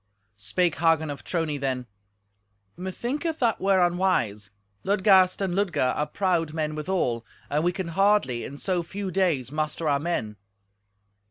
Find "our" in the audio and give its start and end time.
9.87-9.99